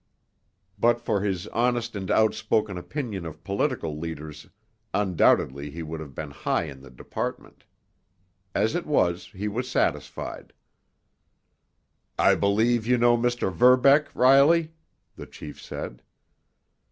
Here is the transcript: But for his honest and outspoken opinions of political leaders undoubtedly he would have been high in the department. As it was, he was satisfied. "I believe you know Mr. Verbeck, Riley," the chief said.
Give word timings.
But 0.79 0.99
for 0.99 1.21
his 1.21 1.45
honest 1.49 1.95
and 1.95 2.09
outspoken 2.09 2.75
opinions 2.75 3.27
of 3.27 3.43
political 3.43 3.99
leaders 3.99 4.47
undoubtedly 4.95 5.69
he 5.69 5.83
would 5.83 5.99
have 5.99 6.15
been 6.15 6.31
high 6.31 6.63
in 6.63 6.81
the 6.81 6.89
department. 6.89 7.65
As 8.55 8.73
it 8.73 8.87
was, 8.87 9.27
he 9.27 9.47
was 9.47 9.69
satisfied. 9.69 10.53
"I 12.17 12.33
believe 12.33 12.87
you 12.87 12.97
know 12.97 13.15
Mr. 13.15 13.53
Verbeck, 13.53 14.09
Riley," 14.15 14.71
the 15.17 15.27
chief 15.27 15.61
said. 15.61 16.01